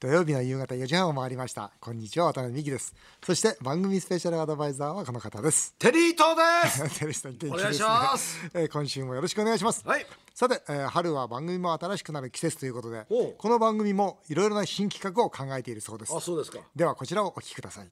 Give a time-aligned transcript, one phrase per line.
[0.00, 1.72] 土曜日の夕方4時半を回りました。
[1.78, 2.94] こんにちは渡辺美希です。
[3.22, 5.74] そして番組スペシャルアドバイザーはこの方です。
[5.78, 6.36] テリー東
[6.88, 6.96] です。
[7.00, 7.58] テレスさん元気ですね。
[7.58, 8.50] お願いします。
[8.54, 9.86] えー今週もよろしくお願いします。
[9.86, 10.06] はい。
[10.34, 13.04] さて、えー春は番組も新しくなる季節ということで
[13.36, 16.16] この番組もいろいろな新企画を考えているそうです。
[16.16, 16.60] あそうですか。
[16.74, 17.90] ではこちらをお聞きください。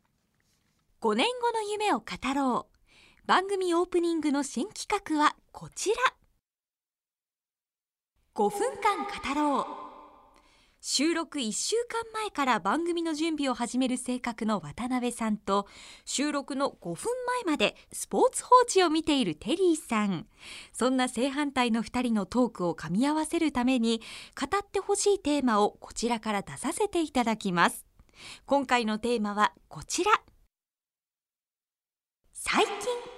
[1.02, 2.04] 5年後の夢を語
[2.34, 3.26] ろう。
[3.26, 5.96] 番組オープニングの新企画はこちら。
[8.34, 9.87] 5分間語ろう
[10.80, 15.66] 収録1週間前から番組の準備を始める性格の渡辺さんと
[16.04, 17.08] 収録の5分
[17.44, 20.26] 前までスポーツ報知を見ているテリーさん。
[20.72, 24.00] そんな正反対の2人のトークを噛み合わせるために
[24.40, 27.84] 語ってほしいテーマをこちらから出させていただきます。
[28.46, 30.12] 今回のテーマはこちら。
[32.32, 32.72] 最近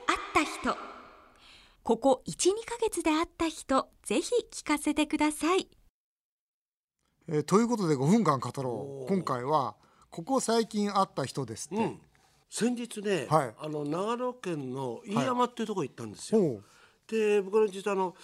[0.07, 0.77] 会った人。
[1.83, 5.69] ここ12ヶ月で会った人ぜひ聞かせてください。
[7.29, 9.09] えーということで5分間語ろう。
[9.09, 9.75] 今回は
[10.11, 12.01] ここ最近会った人ですって、うん。
[12.49, 13.55] 先日ね、はい。
[13.61, 16.65] あの長野県の飯山っていうところ行ったんですよ、ほう。
[17.07, 18.15] で僕の実はあの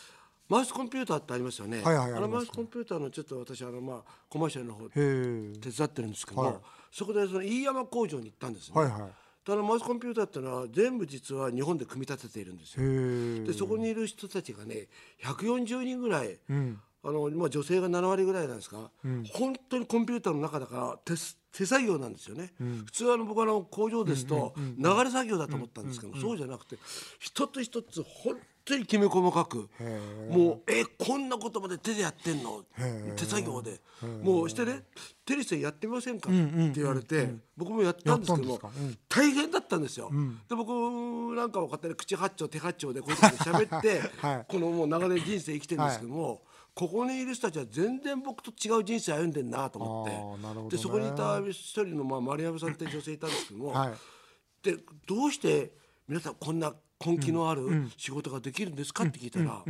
[0.49, 6.55] マウスコンピューターってありますよね、はいはいあのマウスコンピューターのちょっと私あのまあコマーシャルの方手伝ってるんですけど、はい。
[6.93, 9.01] そこでその飯山工場に行ったんですね、はいはい。
[9.47, 13.47] であのマウスコンピューターっていうのは全部実は日本で組み立てているんですよ。
[13.47, 14.89] でそこにいる人たちがね
[15.23, 18.91] 140人ぐらい、うんあのまあ、女性が7割ぐらいなんですか、
[19.33, 22.53] 本当にコンピューターの中だから手す手作業なんですよね、
[22.85, 26.77] 普通はあの僕はあの工場ですと流れ作業だと思ったんですけど、そうじゃなくて
[27.21, 29.69] 一つ一つ本当にきめ細かく
[30.29, 32.65] もうえこんなことまで手でやってんの？
[33.15, 33.81] 手作業で。
[34.23, 34.83] もうしてね
[35.25, 38.99] 「テリーさんやってみませんか?」って言われて僕もやったんですけどもうん。
[39.09, 40.11] 大変だったんですよ。
[40.49, 40.71] で僕
[41.37, 44.47] なんかは勝手に口八丁手八丁でこうやって喋って、 はい。
[44.49, 46.43] このもう長年人生生きてるんですけども、
[46.77, 50.61] ここにいる人たちは全然僕と違う人生歩んでんなと思って。
[50.63, 50.69] ね。
[50.69, 53.93] でそこにいた一人の、まあ、丸山さんって女性いたんですけども、はい。
[54.63, 54.77] で
[55.09, 55.73] どうして
[56.07, 56.75] 皆さんこんな
[57.05, 59.65] 根気のある仕事ができるんですかって聞いたら、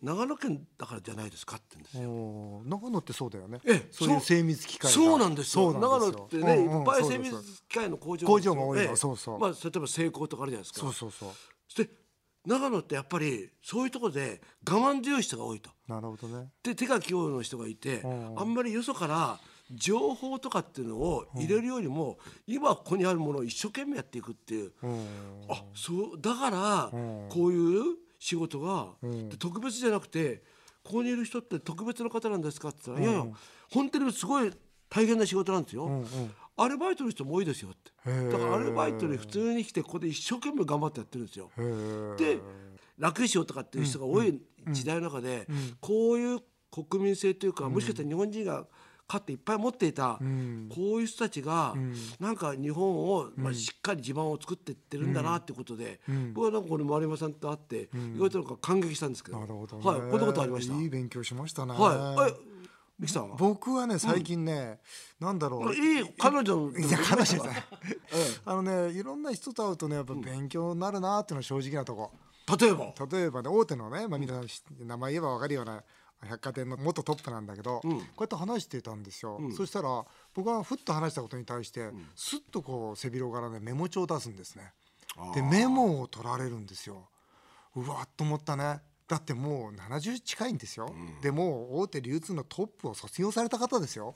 [0.00, 2.80] 長野県だからじゃないですかって言うんですよ。
[2.80, 3.60] 長野ってそうだよね。
[3.66, 4.94] ええそういう精密機械が。
[4.94, 5.74] そうなんですよ。
[5.74, 8.84] 長野ってね、うんうんいっぱい精密機械の工場工場が多いの。
[8.84, 8.96] ええ。
[8.96, 9.38] そうそう。
[9.38, 10.80] まあ、例えば成功とかあるじゃないですか。
[10.80, 11.28] そうそうそう。
[11.68, 12.00] そして
[12.46, 15.70] 長野ってやっぱりそういうところで我慢強い人が多いと。
[15.88, 16.48] なるほどね。
[16.62, 19.38] で手が器用な人がいてんあんまりよそから
[19.70, 24.72] 情報とかっていうのを入れるよりも今ここにあるものを一生懸命やっていくっていう。
[24.82, 25.06] うん
[25.48, 27.82] あそうだからんこういう
[28.18, 30.42] 仕事がんで特別じゃなくて
[30.82, 33.32] ここにいる人って特別な方なんですかって言ったらいやいや
[33.70, 34.50] 本当にすごい
[34.88, 35.84] 大変な仕事なんですよ。
[35.84, 36.06] うんうん
[36.62, 37.90] アルバイトの人も多いですよって。
[38.30, 41.50] だからアルバイトに普通に来てここで一生懸命頑張ってやってるんですよ。
[42.18, 42.38] で
[42.98, 45.46] 楽にしようとかっていう人が多い時代の中で、
[45.80, 46.40] こういう
[46.70, 48.66] 国民性というか、もしかしたら日本人が
[49.08, 50.68] 勝っていっぱい持っていた、ん。
[50.68, 51.74] こういう人たちが、
[52.20, 56.00] なんか日本を、まあ、しっかり地盤を作っていってるんだなっていうことで、
[56.32, 59.40] 僕はなんかこの丸山さんと会って、意外となんか感激したんですけど。
[59.40, 59.84] なるほどね。
[59.84, 60.74] はい、こんなことありました？
[60.76, 61.72] いい勉強しましたね。
[61.72, 62.34] はい、え
[63.00, 63.36] ミキさんは？
[63.36, 64.78] 僕はね最近ね
[65.18, 65.74] なんだろう。
[65.74, 67.56] いい彼女のいや彼女じゃない。
[67.56, 67.96] え
[68.44, 72.12] あのねいろんな人と会うとねやっぱ勉強になるなっていうのは正直なとこ。
[72.14, 72.94] え例えば？
[73.10, 75.82] 例えばね大手のね、まあ、皆さん知名前言えば分かるような
[76.22, 84.72] 百貨店の元トップなんだけど、こうやって話してたんですよ、そしたら僕がふっと話したことに対して、すっとこう背広からねメモ帳を出すんですね。
[85.34, 87.08] でメモを取られるんですよ。
[87.74, 88.80] うわっと思ったね
[89.10, 94.14] だってもう70近いんですよ、でもう大手流通のトップを卒業された方ですよ。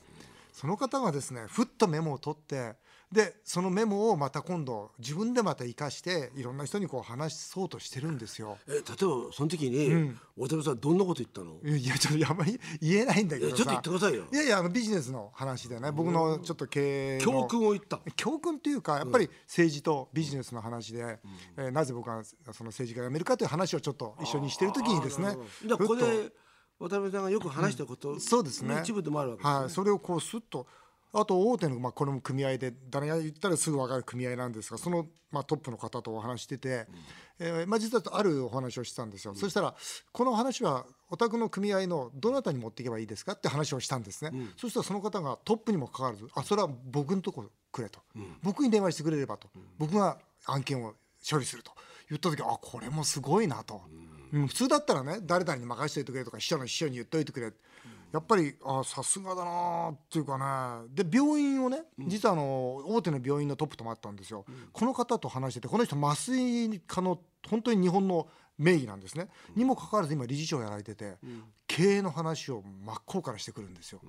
[0.53, 2.75] その方がですねふっとメモを取って
[3.11, 8.57] でそのメモをまた今度自分でまた生かしていろんな人にこう話そうとしてるんですよ。
[8.67, 8.85] え例えば
[9.31, 11.77] その時に、渡辺さんどんなこと言ったの？
[11.77, 14.25] いやちょっとあんまり言えないんだけどちょっと言ってくださいよ。
[14.31, 15.91] いやいやあのビジネスの話でね。
[15.91, 17.23] 僕のちょっと経営の。
[17.23, 17.99] 教訓を言った。
[18.15, 21.19] 教訓っていうかやっぱり政治とビジネスの話で、
[21.57, 25.35] えーなぜ僕がその政治家を辞めるかという話をちょっと一緒にしてる時にですね
[25.77, 26.31] ここで
[26.79, 28.79] 渡辺さんがよく話したこと、そうですね。
[28.81, 30.67] 一部でもあるわけですね、はい、それをこうスッと
[31.17, 36.87] あと大手の、まあ、これも組合で誰が言ったらすぐ分かる組合なんですがその、まあ、トップの方とお話してて、
[37.39, 39.73] えーまあ、実はあるお話をしてたんですよ、そしたら
[40.11, 47.99] この話はお宅の組合のどなたに持っていけばいいですかって話をしたんですね、そしたらその方がトップにもかかわらずあそれは僕のとこくれと、
[48.43, 50.93] 僕に電話してくれればと、僕が案件を
[51.29, 51.71] 処理すると。
[52.09, 53.81] 言った時あこれもすごいなと、
[54.33, 54.47] うん。
[54.47, 57.51] 普通だったらね誰々に任せておいてくれとか秘書の秘書に言っといてくれ
[58.13, 60.37] やっぱりあさすがだなっていうか
[60.87, 60.87] ね。
[61.03, 67.19] で病院をね実はあの大手の病院のトップともあったんですよ、この方と話しててこの人麻酔科の
[67.49, 71.17] 本当に日本の名義なんですね、にもかかわらず今理事長やられてて、
[71.67, 73.99] 経営の話を真っ向からしてくるんですよ、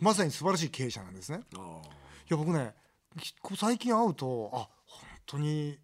[0.00, 1.40] まさに素晴らしい経営者なんですね。
[1.56, 2.74] あいや僕ね
[3.18, 5.78] き最近会うとあ本当に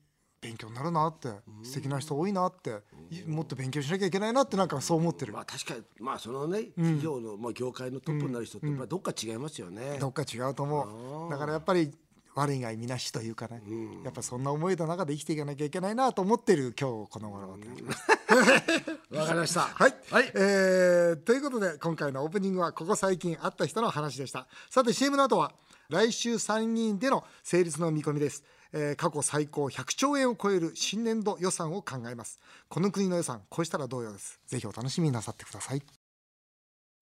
[0.45, 1.29] 勉強になるなって
[1.63, 5.33] 素敵な人多いなっていもっと勉強しなきゃいけないなってなんかそう思ってる。
[5.33, 11.31] まあ確かにまあそのね企業の、まあ、業界のトップになる人ってやっぱりどっか違いますよね、どっか違うと思う。
[11.31, 11.91] だからやっぱり
[12.35, 13.63] 悪いがいみなしというかね、
[14.05, 18.05] やっぱそんな思いの中で生きていかなきゃいけないなと思ってる今日この頃であります。
[19.15, 19.61] わかりました。
[19.73, 20.33] はい、はい。
[20.35, 24.47] えーということで今回のオープニングはここ最近あった人の話でした。
[24.69, 25.53] さて CM の後は
[25.89, 28.43] 来週参議院での成立の見込みです、
[28.77, 32.41] えー過去最高100兆円を超える新年度予算を考えます。
[32.69, 34.41] この国の予算こうしたらどうようです。
[34.47, 35.83] ぜひお楽しみになさってください。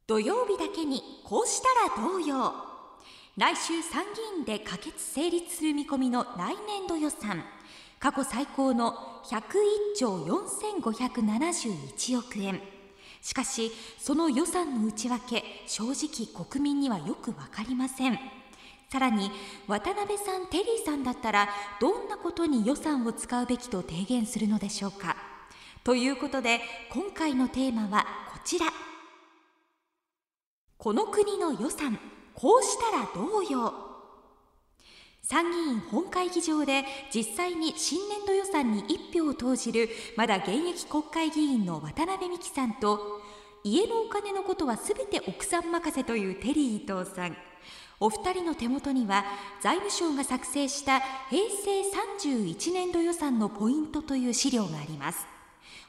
[0.06, 2.52] 土曜日だけにこうしたらどうよ
[3.38, 7.42] 来週参議院で可決成立する見込みの来年度予算。
[7.98, 9.40] 過去最高の101
[9.96, 12.60] 兆4571億円。
[13.22, 18.41] しかしその予算の内訳正直国民にはよく分かりません。
[18.92, 19.30] さらに
[19.66, 21.48] 渡辺さんテリーさんだったら
[21.80, 25.16] どんなことに予算を使うべきと提言するのでしょうか？
[25.82, 26.60] ということで
[26.92, 28.04] 今回のテーマは
[28.34, 28.66] こちら。
[30.76, 31.98] この国の予算
[32.34, 33.72] こうしたらどうよ？
[35.22, 36.84] 参議院本会議場で
[37.14, 39.88] 実際に新年度予算に一票を投じる
[40.18, 43.22] まだ現役国会議員の渡辺美樹さんと
[43.64, 47.36] 家のお金のことはすべて奥さん任せというテリー伊藤さん。
[48.02, 49.24] お二人の手元には
[49.60, 50.98] 財務省が作成した
[51.30, 51.82] 平成
[52.20, 55.24] 31年度予算のポイントという資料があります。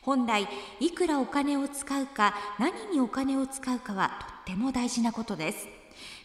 [0.03, 0.47] 本来
[0.79, 4.11] いくらお金を使うか何にお金を使うかは
[4.45, 5.67] とっても大事なことです。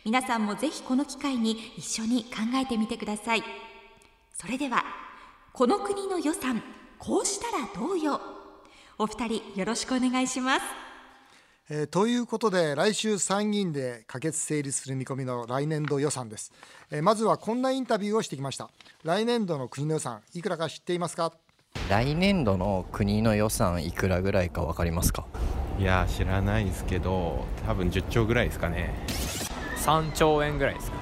[0.05, 3.43] 皆さんもぜひこの機会に一緒に考えてみてください。
[4.35, 4.85] それでは
[5.55, 6.63] この国の予算
[6.99, 8.21] こうしたらどうよ。
[8.99, 10.88] お二人よろしくお願いします。
[11.71, 16.51] えーということで来週参議院で可決成立する見込みの来年度予算です、
[16.91, 18.71] えーまずはこんなインタビューをしてきました。
[19.05, 21.33] 来年度の国の予算いくらか知っていますか？
[21.91, 25.27] 来年度の国の予算いくらぐらいか分かりますか？
[25.79, 28.95] いや知らないですけど多分10兆ぐらいですかね。
[29.85, 30.97] 3兆円ぐらいですか？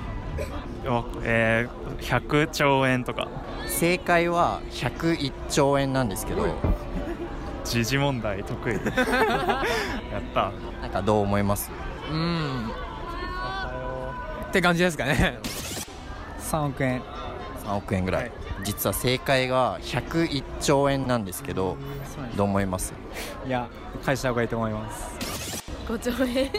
[1.22, 3.28] えー、100兆円とか。
[3.68, 6.46] 正解は101兆円なんですけど
[7.68, 8.82] 時事問題得意やっ
[10.34, 11.70] たなんかどう思います
[12.10, 12.70] うん
[14.48, 15.38] って感じですかね
[16.40, 17.02] 3億円
[17.64, 21.76] 3億円ぐらい、はい実は正解が101兆円なんですけど
[22.36, 22.94] どう思います
[23.46, 23.68] いや
[24.04, 26.50] 返した方がいいと思います5兆円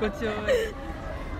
[0.00, 0.74] 5兆円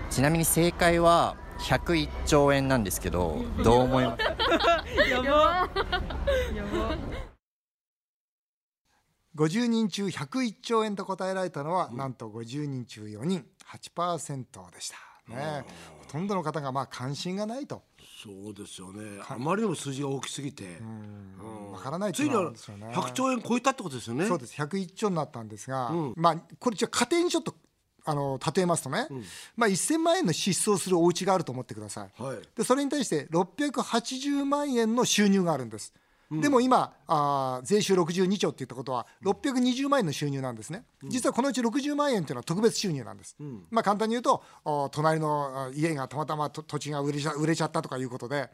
[0.09, 5.69] ちなみに正解は101兆円なんですけどどう思いますやばや
[6.63, 7.32] ば
[9.35, 13.45] 50人中101兆円と答えられたのは、なんと50人中4人
[13.95, 14.97] 8%でした。
[15.27, 15.65] ね。
[15.99, 17.83] ほとんどの方がまあ関心がないと。
[18.23, 19.21] そうですよね。
[19.27, 20.77] あまりにも数字が大きすぎて。
[20.79, 21.71] うん。
[21.71, 22.87] わからないってついうのはあるんですよね。
[22.93, 24.27] 100兆円超えたってことですよね。
[24.27, 24.53] そうです。
[24.61, 26.13] 101兆になったんですが、うん。
[26.15, 27.55] まあこれじゃあ家庭にちょっと
[28.05, 29.07] あの例えますとね、
[29.55, 32.21] まあ、1000万円の支出をするお家があると思ってください。
[32.21, 32.37] はい。
[32.55, 35.93] でそれに対して680万円の収入があるんです、
[36.41, 43.35] でも今あー税収62兆って言ったことは620万円の収入なんですね、実はこのうち60万円っていうのは特別収入なんです、
[43.69, 48.49] まあ簡単に言うとお隣のあ家がたまたまと土地が売れちゃ売れちゃったとかいうことで、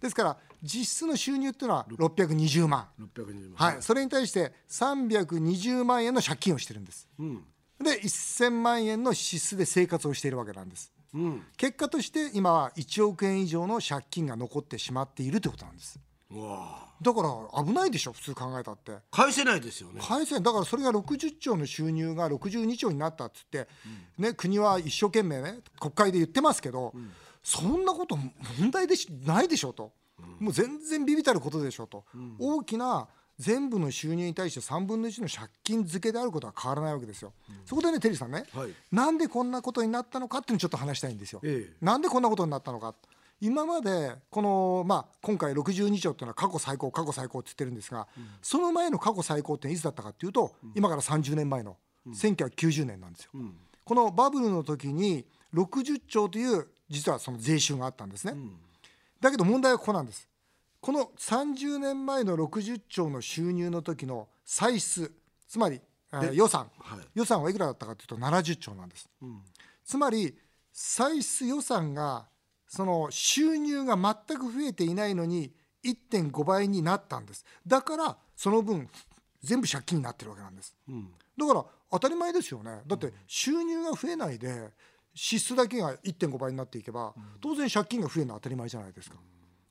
[0.00, 2.88] ですから実質の収入っていうのは620万。
[3.00, 3.72] 620万。
[3.72, 10.92] はい、それに対して320万円の借金をしてるんです、で1000万円の支出で生活をしているわけなんです、
[11.56, 15.98] 結果として今は1億円以上の借金が残ってしまっているということなんです
[17.02, 18.92] だから危ないでしょ普通考えたって。
[19.10, 20.00] 返せないですよね。
[20.00, 20.42] 返せん。
[20.42, 23.68] だからそれが60兆の収入が62兆になったっつって、
[24.18, 26.94] ね、国は一生懸命ね国会で言ってますけど、
[27.42, 28.16] そんなこと
[28.60, 29.92] 問題でしないでしょと、
[30.38, 32.04] もう全然ビビたることでしょと、
[32.38, 33.08] 大きな
[33.38, 37.32] 全部の収入に対して3分の1の借金付けであることは変わらないわけですよ、
[37.66, 38.70] そこでねテリーさんね、はい。
[38.92, 41.76] なんでこんなことになったのかっていうのをちょっと話したいんですよ、ええ。
[41.84, 42.94] なんでこんなことになったのか
[43.42, 48.06] 今までこの、まあ、今回62兆っていうのは過去最高過去最高って言ってるんですが、
[48.40, 53.30] その前の過去最高っていつだったかっていうと、今から30年前の1990年なんですよ。
[53.84, 58.34] このバブルの時に60兆という実はその税収があったんですね。
[59.20, 60.28] だけど問題はここなんです。
[60.80, 65.10] この30年前の60兆の収入の時の歳出
[65.48, 65.80] つまり、
[66.12, 69.10] えー予算、はい予算はいくらだったかというと70兆なんです。
[69.84, 70.32] つまり
[70.72, 72.26] 歳出予算が
[72.74, 75.52] その収入が全く増えていないのに
[75.84, 77.44] 1.5倍になったんです。
[77.66, 78.88] だからその分
[79.42, 80.74] 全部借金になってるわけなんです、
[81.36, 82.80] だから当たり前ですよね。
[82.86, 84.70] だって収入が増えないで
[85.14, 87.12] 支出だけが1.5倍になっていけば
[87.42, 89.18] 当然借金が増えるのは当たり前じゃないですか。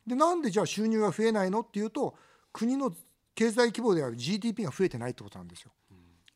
[0.06, 2.14] でなんでじゃあ収入が増えないのっていうと
[2.54, 2.94] 国の
[3.34, 5.72] 経済規模である GDP が増えてないってことなんですよ。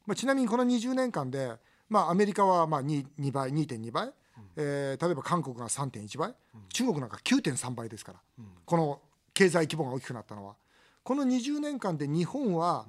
[0.07, 1.53] まあ、ちなみにこの20年間で、
[1.89, 4.11] まあ、アメリカはまあ 2, 2倍2.2倍、
[4.55, 6.33] えー例えば韓国が3.1倍、
[6.69, 8.19] 中国なんか9.3倍ですから、
[8.65, 9.01] この
[9.33, 10.55] 経済規模が大きくなったのは。
[11.03, 12.85] この20年間で日本は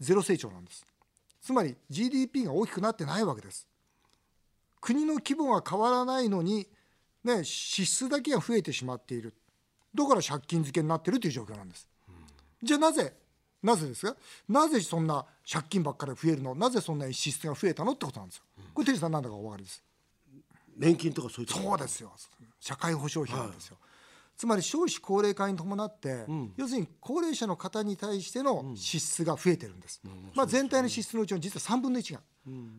[0.00, 0.84] ゼロ成長なんです。
[1.40, 3.68] つまり GDP が大きくなってないわけです。
[4.80, 6.66] 国の規模が変わらないのに、
[7.24, 9.34] ね、支出だけが増えてしまっている。
[9.94, 11.88] だから借金付けになっているという状況なんです、
[12.62, 13.14] じゃあなぜ
[13.62, 14.16] なぜですか？
[14.48, 16.54] なぜそんな借金ばっかり増えるの？
[16.54, 17.92] なぜそんなに支出が増えたの？
[17.92, 18.44] ってことなんですよ。
[18.74, 19.82] これテリーさん何だかお分かりです
[20.76, 22.12] 年金とかそういうそうですよ。
[22.60, 23.76] 社会保障費なんですよ、
[24.36, 30.00] つまり少子高齢化に伴って、要するに高齢者の方に対しての支出が増えてるんです、
[30.34, 32.20] まあ、全体の支出のうちの実は3分の1が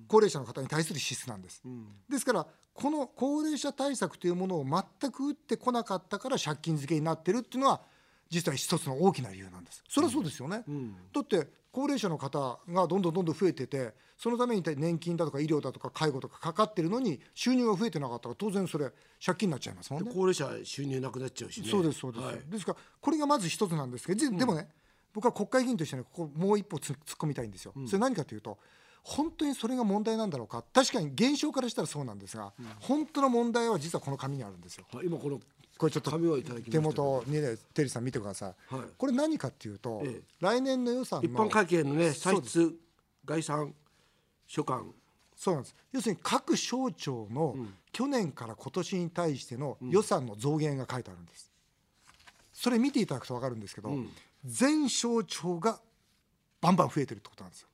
[0.08, 1.62] 高齢者の方に対する支出なんです、
[2.10, 7.82] ですからこの高齢者対策というものを全く打ってこなかったから借金付けになってるっていうのは
[8.29, 9.84] 実は一つの大きな理由なんです。
[9.88, 10.63] それはそうですよね、
[11.13, 18.91] だって高齢者の方がどんどんどんどん増えててそのために年金だとか医療だとか介護とかかかってるのに収入が増えてなかったら当然それ
[19.24, 20.12] 借金になっちゃいますもんね。
[20.12, 21.67] 高齢者収入なくなっちゃうしね。
[21.69, 22.39] そうですそうです、はい。
[22.48, 24.67] ですからこれがまず一つなんですけど、ででもね
[25.13, 28.57] 僕は国会議員としてねここもう一歩つ突っ込みたいんですよ、それ何かというと
[29.03, 30.63] 本当にそれが問題なんだろうか。
[30.74, 34.86] 確かに現象からしたらそうなんですが、本当の問題は実はこの紙にあるんですよ。
[34.91, 35.39] はい今この
[35.77, 38.86] これちょっと紙をいただきました手元にねテリーさん見てください、はい。
[38.98, 40.22] これ何かっていうと、ええ。
[40.39, 42.74] 来年の予算の一般会計のね歳出
[43.25, 43.74] 概算
[44.48, 44.91] 所管
[45.36, 45.75] そうなんです。
[45.91, 47.55] 要するに各省庁の
[47.91, 51.51] 去年から今年に対しての予算の増減が書いてあるんです、
[52.53, 53.96] それ見ていただくと分かるんですけど、
[54.43, 55.79] 全省庁が
[56.60, 57.67] バンバン増えてるってことなんですよ。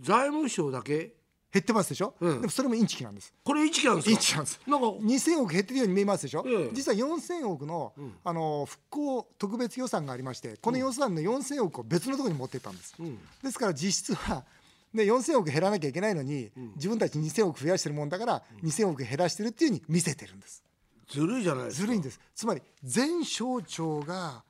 [0.00, 1.12] 財務省だけ？
[1.52, 2.40] 減ってますでしょ、うん。
[2.42, 3.32] でもそれもインチキなんです。
[3.42, 4.10] これ一期なんですか？
[4.10, 4.60] インチキなんです。
[4.66, 7.92] なんか2000億減ってるように見えますでしょ、ええ実は4000億の,、
[8.24, 12.94] あの復興特別予算がありましてこの予算の4000億を別のところに持っていったんです、
[13.42, 14.44] ですから実質は、
[14.92, 20.62] ね、4000億減らなきゃいけないのに、自分たち2000億増やしてるもんだから、2000億減らしてるっていうふうに見せてるんです。
[21.08, 21.80] ずるいじゃないですか。
[21.82, 22.20] ずるいんです。
[22.34, 24.42] つまり全省庁が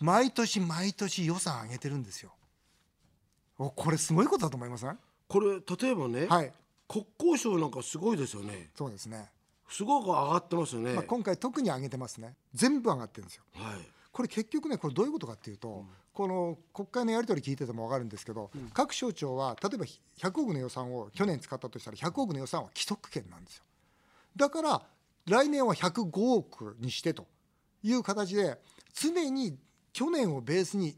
[0.00, 2.32] 毎年毎年予算上げてるんですよ。
[3.58, 4.98] おこれすごいことだと思いません？
[5.28, 6.52] これ例えばね、はい。
[6.88, 8.70] 国交省なんかすごいですよね。
[8.76, 9.28] そうですね、
[9.68, 12.36] すごく上がってますよね、まあ、今回特に上げてますね。
[12.54, 13.44] 全部上がってるんですよ。
[13.54, 13.80] はい。
[14.12, 23.64] これ結局ねこれどういうことかっていうと、この国会のやり取り聞いてても分かるんですけど、各省庁は例えば100億の予算を去年使ったとしたら100億の予算は既得権なんですよ。
[24.36, 24.82] だから
[25.26, 27.26] 来年は105億にしてと
[27.82, 28.58] いう形で
[28.94, 29.58] 常に
[29.92, 30.96] 去年をベースに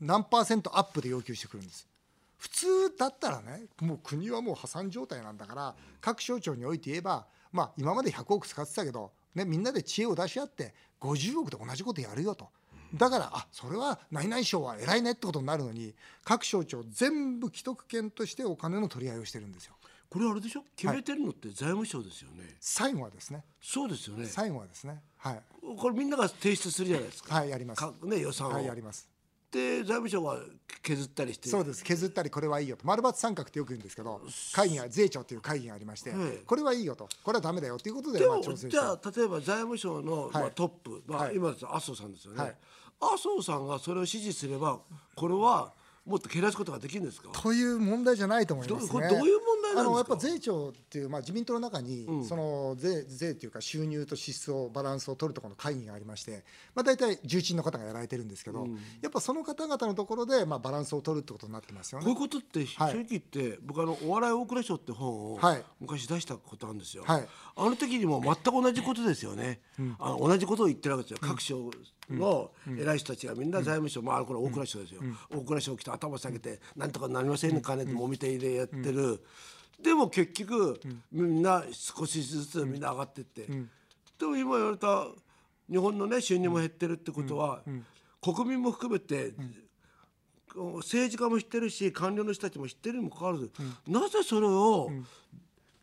[0.00, 1.86] 何パーセントアップで要求してくるんです
[2.38, 12.48] 普通だったらねもう国はもう破産状態なんだから各省庁において言えばまあ今まで100億使ってたけど、ね、みんなで知恵を出し合って50億で同じことやるよと。
[12.94, 19.74] だからあそれは何々省は偉いねってことになるのに各省庁全部既得権としてお金の取り合いをしてるんですよ。
[20.08, 20.64] これあれでしょ？
[20.74, 23.44] 決めてるのって財務省ですよね、最後はですね。
[23.60, 24.24] そうですよね。
[24.24, 25.02] 最後はですね。
[25.18, 25.42] はい。
[25.76, 27.34] これみんなが提出するじゃないですか。
[27.34, 27.80] はいやります。
[27.80, 29.06] かね予算を、はいやります
[29.50, 30.38] で財務省が
[30.82, 31.48] 削ったりして。
[31.48, 31.82] そうです。
[31.82, 32.86] 削ったりこれはいいよと。
[32.86, 34.20] 丸抜三角ってよく言うんですけど
[34.52, 37.08] 会議が税調っていう会議がありまして、えこれはいいよと。
[37.22, 41.36] これはダメだよということでまあ調整じゃあ例えば財務省の、まあ、はいトップ、まあはい。
[41.36, 42.56] 今ですと麻生さんですよね、はい。
[43.00, 44.80] 麻生さんがそれを支持すれば
[45.14, 45.72] これは
[46.08, 47.28] もっと減らすことができるんですか？
[47.32, 48.88] という問題じゃないと思いますね。
[48.88, 49.80] どこれどういう問題なんですか？
[49.80, 58.66] あのやっぱ税調っていうまあ自民党の中に、その税税っていうか収入と支出をバランスを取るところの会議がありまして、まあ大体重鎮の方がやられてるんですけど、
[59.02, 62.20] やっぱその方々のところでまあバランスを取るってことになってますよこういうね。
[62.20, 62.94] ことって正はい。
[62.94, 65.62] 直言って、僕あのお笑い大蔵省って本をはい。
[65.80, 67.28] 昔出したことあるんですよ、はい。
[67.56, 69.60] あの時にも全く同じことですよね、
[69.98, 71.70] あの同じことを言ってるわけですよ、各省
[72.10, 79.22] の偉い人たちがみんな財務省、まあこれ大蔵省ですよ、大蔵省来て頭下げて、なんとかなりませんかねってもみ手入れやってる、
[79.82, 80.80] でも結局、
[81.12, 85.06] みんな少しずつみんな上がってって、でも今言われた
[85.70, 87.62] 日本のね収入も減ってるってことは、
[88.22, 89.34] 国民も含めて、
[90.54, 93.52] 政治家も知ってるし官僚の人たちも知ってるにもかかわらず、
[93.86, 94.90] なぜそれを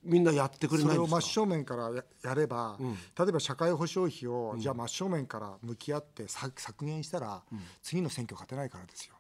[0.04, 1.22] みんなやってくれそれをないんですか？
[1.22, 2.78] 真正面からややれば、
[3.18, 7.42] 例えば社会保障費を、じゃあ真正面から向き合って削削減したら、
[7.82, 9.15] 次の選挙勝てないからですよ。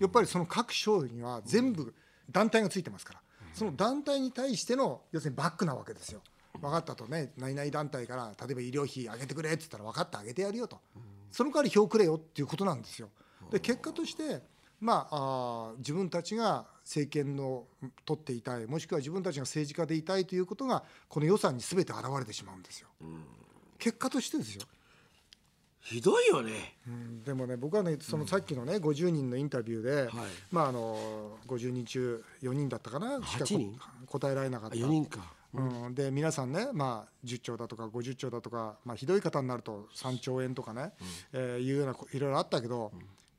[0.00, 1.94] やっぱりその各省には全部
[2.30, 3.20] 団体がついてますから、
[3.52, 6.20] その団体に対しての要するにバックなわけですよ。
[6.60, 10.78] 分かったとね何々団体から例えば医療費上げてくれって言ったら分かった上げてやるよと、
[11.30, 13.08] その代わり票くれよっていうことなんですよ。
[13.50, 14.42] で結果として
[14.80, 15.16] まあ
[15.70, 17.64] あー自分たちが政権の
[18.04, 22.88] 取っていたいもしくは自分たちが政治家でいたいということがこの予算に全て現れてしまうんですよ。
[23.78, 24.62] 結果としてですよ。
[25.82, 26.76] ひどいよね。
[26.86, 30.08] うんでもね僕はねそのさっきのね50人のインタビューで、
[30.50, 33.20] まああの50人中4人だったかな？
[33.26, 34.76] しか8人こ答えられなかった。
[34.76, 35.32] 4人か。
[35.54, 40.92] うん、で皆さんね、まあ、10兆だとか50兆だとか、まあ、ひどい方になると3兆円とかね、
[41.34, 42.90] えーいうようなこいろいろあったけど、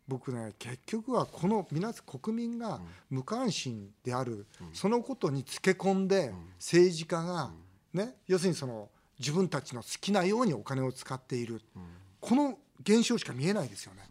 [0.07, 7.49] 僕ね結局はこの皆国民が無関心である、そのことにつけ込んで、政治家が、
[7.93, 11.61] ね、要するにその自分たちの好きなようにお金を使っている、
[12.23, 14.01] この現象しか見えないですよね。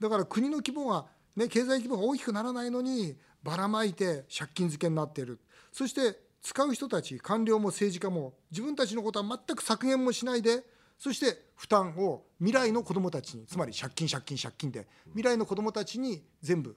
[0.00, 5.38] だから国の規模が、ね、経済規模が大きくならないのにばらまいて借金漬けになっている。
[5.72, 10.64] そして使う人たち官僚も政治家も自分たちのことは全く削減もしないで
[10.98, 16.76] そして負担を未来の子どもたちにつまり借金借金借金で未来の子どもたちに全部、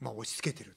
[0.00, 0.76] まあ、押し付けてる。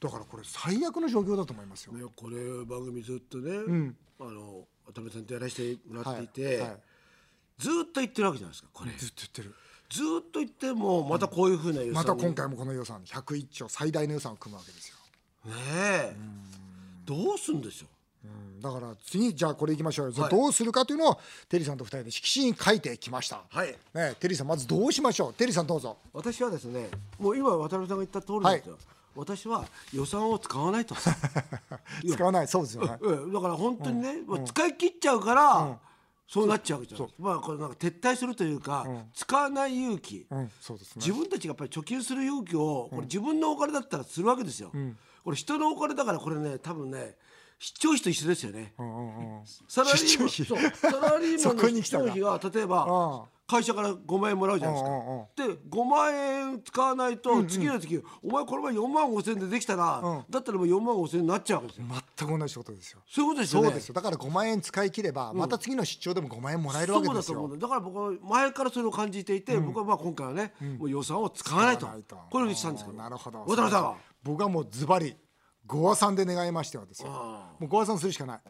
[0.00, 1.92] だからこれ最悪の状況だと思いますよ。
[1.92, 3.96] ねこれ番組ずっとね、ん。
[4.18, 6.58] あの渡辺さんとやらせてもらっていて、はい。
[6.60, 6.80] はい
[7.60, 9.54] ずっと言ってるわけじゃないですかこれ、ずっと言ってる。
[9.90, 14.96] ずっと言ってもまたこういうふうな予算またに今回もこの予算101兆最大の予算を組むわけですよ。
[15.46, 16.16] ねえ。
[17.04, 17.88] どうすんですよ
[18.24, 18.28] う。
[18.28, 18.60] ん。
[18.60, 20.30] だから次じゃあこれいきましょうよ、はい。
[20.30, 23.76] どうするかというのをテリーさんと二人で色紙に書いてきました、はい。
[23.92, 25.34] ね、テリーさんまずどうしましょう。
[25.34, 25.96] テリーさんどうぞ。
[26.12, 26.88] 私はですね
[27.18, 28.78] もう今渡辺さんが言った通りですよ、
[29.16, 30.94] 私は予算を使わないと。
[32.08, 32.48] 使わない。
[32.48, 32.96] そうですよね。
[33.00, 33.32] うん。
[33.32, 35.78] だから本当にね、まあ使い切っちゃうから、
[36.32, 40.50] そうなっちゃうわけじゃないまあこれなんか撤退するというか、使わない勇気、うん。
[40.60, 41.02] そうですね。
[41.04, 44.70] 自分たちがやっぱり貯金する勇気をこれ自分のお金だったらするわけですよ、
[45.24, 47.16] これ人のお金だからこれね多分ね
[47.58, 49.46] 視聴費と一緒ですよね、うんうんうん。
[49.68, 50.28] サラリーマン。
[50.30, 61.84] サラリーマそンの視聴費が例えば会社から5万円もらうじゃないですか、で5万円使わないと次の月、お前この前4万5千円でできたら、だったらもう4万5千円になっちゃうわけですよ、
[62.16, 63.00] 全く同じことですよ。
[63.08, 63.66] そういうことですよね。
[63.66, 63.94] そうですよ。
[63.94, 67.48] だから5万円使い切れば、また次の出張でも5万円もらえるわけですよ。
[67.48, 71.88] そうだから僕は前からそれを感じていて、僕はまあ今回はね、もう予算を使わないと。
[72.30, 72.96] これをしたんですけど。
[72.96, 73.40] なるほど。
[73.40, 73.96] 渡辺さんは？
[74.22, 75.16] 僕はもうズバリ
[75.66, 78.40] ご和算で願いましてはですよもうご和算するしかない。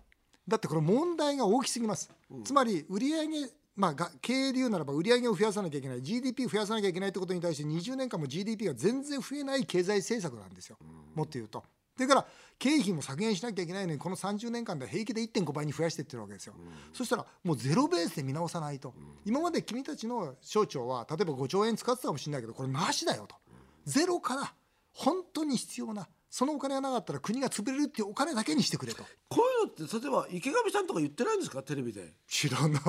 [0.48, 2.10] だってこれ問題が大きすぎます、
[2.44, 3.26] つまり売上
[3.76, 10.76] まあ、が経営で言うならば売上を増やさなきゃいけない GDP 増やさなきゃいけないってことに対して20年間も GDP が全然増えない経済政策なんですよ、
[11.14, 11.64] もっと言うと。
[11.96, 12.26] それから
[12.58, 16.54] 経費も削減しなきゃいけないのにこの30年間で平気で1.5倍に増やしていってるわけですよ、
[16.92, 23.36] そしたらもうゼロベースで見直さないと、今まで君たちの省庁は例えば5兆円使ってたかもしれないけどこれなしだよと。
[23.84, 24.54] ゼロから
[24.92, 29.02] 本当に必要なそのお金がなかったら国が潰れるっていうお金だけにしてくれと。
[29.28, 32.14] こういうのって例えば池上さんとか言ってないんですかテレビで？
[32.28, 32.80] 知らない。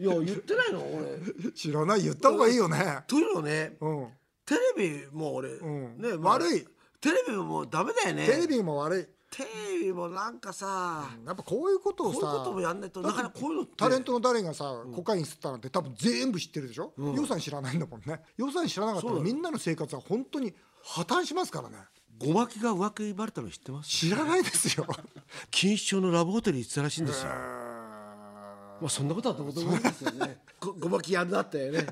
[0.00, 1.52] いや言ってないの俺。
[1.52, 3.00] 知らない言った方がいいよね。
[3.06, 4.08] というのねうん。
[4.46, 6.00] テレビも俺、ん。
[6.00, 6.66] ねまあ悪い。
[7.00, 8.26] テレビもダメだよね。
[8.26, 9.06] テレビも悪い。
[9.30, 18.22] テレビもなんかさ、やっぱこういうことをさこういうこともやんないとなかなかこういうのタレントの誰がさ、コカイン吸ったなんて多分全部知ってるでしょ、予算知らないんだもんね。
[18.38, 21.76] 予算知らなかったらみんなの生活は本当に破綻しますからね
[22.18, 23.88] ごまきが浮気バレたの知ってます？
[23.90, 24.86] 知らないですよ。
[25.52, 27.28] 錦糸町のラブホテルに行ってたらしいんですよ。
[28.80, 30.38] まあそんなことはどうでもいいですよね。
[30.60, 31.86] ごごまきやんなってね。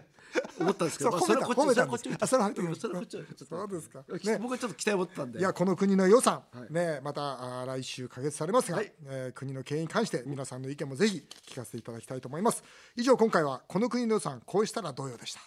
[0.58, 3.12] 思ったんですけど、まあ、それはこっちそれはこっちあそれはうんそれはこっち
[3.48, 4.04] そうですか。
[4.24, 5.38] ね、僕はちょっと期待持ってたんで。
[5.38, 12.62] いやこの国の予算、ねまたあー来週可決されますが、えー国の経営に関して皆さんの意見もぜひ聞かせていただきたいと思います。
[12.96, 15.40] 以上今回はこの国の予算こうしたらどうよでした。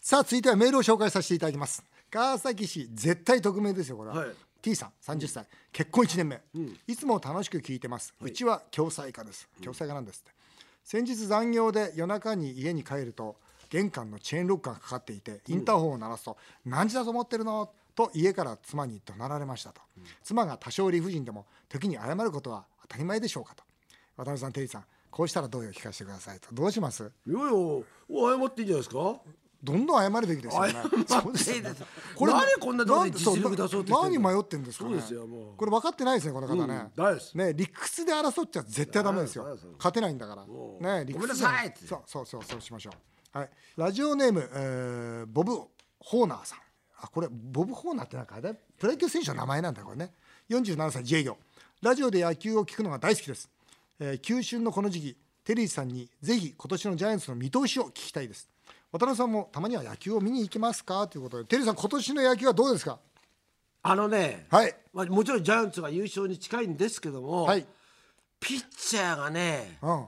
[0.00, 4.28] さあ続いてはメールを紹介させていただきます川崎市絶対匿名ですよこれは、はい。
[4.60, 6.40] T さん30歳、結婚1年目、
[6.86, 9.48] いつも楽しく聞いてます、うちは共済家です。
[9.62, 10.30] 共済家なんですって、
[10.84, 13.36] 先日残業で夜中に家に帰ると
[13.70, 17.70] 玄関のチェーンロックがかかっていてインターホンを鳴らすと、何時だと思ってるの？
[17.94, 19.80] と家から妻に怒鳴られましたと、
[20.22, 23.64] 妻が多少理不尽でも時に謝ることは当たり前でしょうかと。
[24.18, 26.54] 渡辺さんテリーさんこうしたらどうよ聞かせてくださいと。
[26.54, 27.10] どうします？
[27.26, 29.16] いやいやお謝っていいんじゃないですか？
[29.62, 30.72] どんどん謝るべきですよね。
[30.72, 31.84] 謝っていいです
[32.18, 35.00] 何こんなところで実力出そう何迷ってんですかね。
[35.56, 36.90] これ分かってないですねこの方ね。
[37.34, 39.56] ね理屈で争っちゃ絶対ダメですよ。
[39.78, 40.44] 勝てないんだから。
[40.44, 42.90] ね理屈ごめんなさいってそうそうそうそうしましょ
[43.34, 43.38] う。
[43.38, 43.50] はい。
[43.76, 45.52] ラジオネーム、えーボブ
[46.00, 46.58] ホーナーさん。
[47.00, 48.54] あこれボブホーナーってなんかあれ？
[48.78, 50.12] プロ野球選手の名前なんだこれね。
[50.50, 51.36] 47歳自営業。
[51.80, 53.48] ラジオで野球を聞くのが大好きです。
[54.00, 58.48] えー、球春のこの時期テリーさんにぜひ今年のジャイアンツの見通しを聞きたいです。
[58.92, 61.08] 渡辺さんもたまには野球を見に行きますか？
[61.08, 62.98] ということでテリーさん今年の野球はどうですか？
[63.82, 64.76] あのね、はい。
[64.92, 67.66] まあ、もちろんジャイアンツが優勝に近いんですけども、はい。
[68.38, 70.04] ピッチャーがねうん。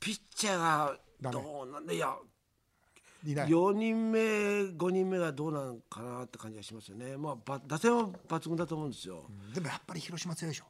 [0.00, 2.14] ピッチャーがどうなんでいや
[3.24, 3.48] いない。
[3.48, 7.16] 4人目5人目がどうなのかなって感じがしますよね。
[7.16, 9.22] まあば打線は抜群だと思うんですよ、
[9.54, 10.64] でもやっぱり広島強いでしょ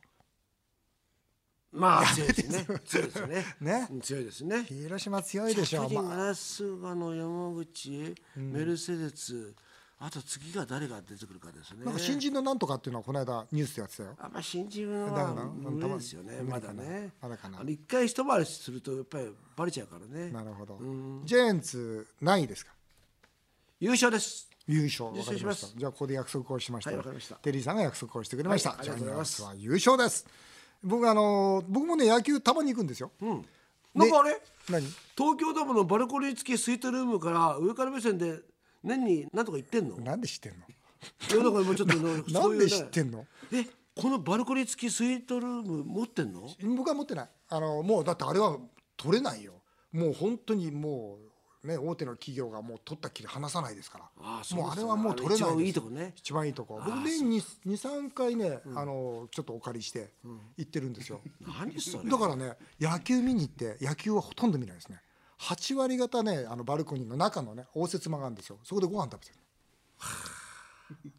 [1.74, 2.66] まあ強いですね。
[2.86, 3.44] 強いですよね。
[3.60, 3.88] ね。
[3.90, 4.64] うん強いですね。
[4.64, 6.16] 広島強いでしょ巨人まあ。
[6.28, 9.52] が菅野山口、メルセデス。
[9.98, 11.84] あと次が誰が出てくるかですね。
[11.84, 14.16] なんか新人のなんとかっていうのはこの間ニュースでやってたよ。
[14.18, 17.12] あんま新人だは無理ですよねまだね。
[17.22, 17.60] まだかな。
[17.60, 20.30] あの一回一回りするとやっぱりバレちゃうからね。
[20.30, 20.74] なるほど。
[20.76, 21.22] ん。
[21.24, 22.72] ジャイアンツ何位ですか？
[23.80, 24.48] 優勝です。
[24.66, 25.06] 優勝。
[25.06, 25.78] わ優かりました。
[25.78, 27.36] じゃあここで約束をしました、はいわかりました。
[27.36, 29.42] テリーさんが約束をしてくれました、はいありがとうございます。
[29.56, 30.26] 優勝です
[30.84, 33.44] 僕あの僕もね野球たまに行くんですよ、うん。
[33.94, 34.40] なんかあれ？
[34.68, 34.86] 何？
[35.16, 38.40] 東京ドームのバルコニー付きスイートルームから上から目線で
[38.82, 39.96] 年に何とか言ってんの？
[39.98, 40.58] なんで知ってんの？
[40.58, 43.26] いやだからもうちょっとの なんで知ってんの？
[43.52, 43.64] え
[43.96, 46.48] このバルコニー付きスイートルーム持ってんの？
[46.76, 47.28] 僕は持ってない。
[47.48, 48.58] あのもうだってあれは
[48.96, 49.54] 取れないよ。
[49.92, 51.33] もう本当にもう
[51.64, 54.04] ね大手の企業がもう取ったきり離さないですから。
[54.20, 55.62] あもうあれはもう取れないです。
[55.62, 56.12] いいとこね。
[56.16, 56.80] 一番いいとこ。
[56.84, 60.10] 僕年に23回ね、あのちょっとお借りして
[60.56, 62.10] 行ってるんですよ、何それ。
[62.10, 65.00] だからね野球見に行って野球はほとんど見ないですね。
[65.40, 68.58] 8割方ねあのバルコニーの中のね応接間があるんですよ。
[68.62, 69.38] そこでご飯食べてる。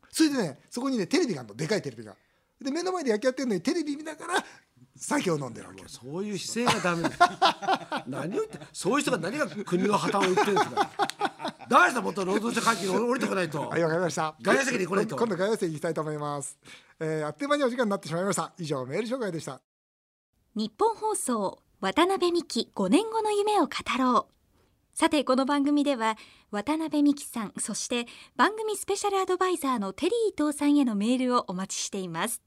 [0.10, 1.55] それでねそこにねテレビがあるの。
[1.55, 2.15] でかいテレビが。
[2.62, 4.45] で目の前で野球やってるのにテレビ見ながら
[4.97, 5.84] 酒を飲んでるわけ。
[5.88, 8.03] そういう姿勢がダメだ。
[8.08, 10.89] 何を言ってそういう人が何が国の破綻を言ってるんですか。
[11.67, 13.67] 大したもっと労働者階級に降りてこないと。
[13.67, 14.36] はいわかりました。
[14.41, 15.15] 外野席に来ないと。
[15.15, 16.58] 今度外野席に行きたいと思います、
[16.99, 18.53] えー、あっという間にお時間になってしまいました。
[18.58, 19.62] 以上メール紹介でした。
[20.55, 24.36] 日本放送渡辺美希5年後の夢を語ろう。
[24.97, 26.17] さてこの番組では
[26.51, 28.05] 渡辺美希さんそして
[28.38, 32.41] 番組スペシャルアドバイザーのテリー伊藤さんへのメールをお待ちしています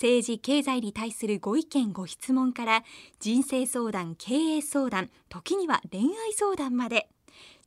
[0.00, 2.84] 政治経済に対するご意見ご質問から
[3.18, 7.10] 人生相談経営相談時には恋愛相談まで。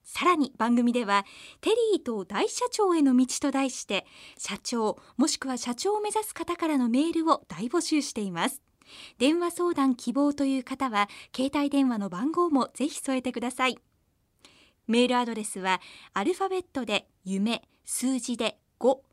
[0.04, 1.26] さらに番組では
[1.62, 8.64] テリーと大社長への道と題して社長もしくは社長を目指す方からのメールを大募集しています。
[9.20, 13.78] 電話相談希望という方は携帯電話の番号もぜひ添えてください。
[14.88, 15.82] メールアドレスは
[16.16, 19.13] アルファベットで夢数字で5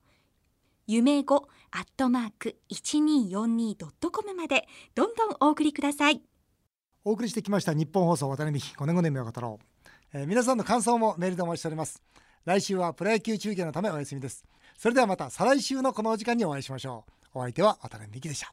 [0.92, 1.34] 夢5
[1.70, 6.20] アットマーク 1242.com までどんどんお送りください。
[7.04, 12.02] お送りしてきました日本放送渡辺美希5年5年目を語ろう、えー、皆さんの感想もメールでお待ちしております。
[12.44, 14.44] 来週はプロ野球中継のためお休みです。
[14.76, 17.38] それではまた再来週のこのお時間にお会いしましょう。
[17.38, 18.52] お相手は渡辺美希でした。